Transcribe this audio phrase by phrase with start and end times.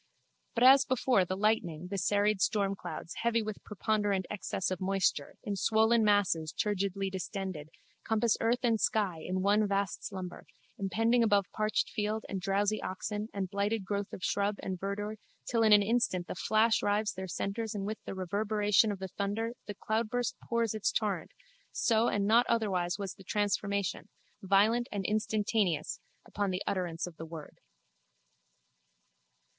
[0.55, 5.55] But as before the lightning the serried stormclouds, heavy with preponderant excess of moisture, in
[5.55, 7.69] swollen masses turgidly distended,
[8.03, 10.47] compass earth and sky in one vast slumber,
[10.79, 15.61] impending above parched field and drowsy oxen and blighted growth of shrub and verdure till
[15.61, 19.53] in an instant a flash rives their centres and with the reverberation of the thunder
[19.67, 21.29] the cloudburst pours its torrent,
[21.71, 24.09] so and not otherwise was the transformation,
[24.41, 27.59] violent and instantaneous, upon the utterance of the word.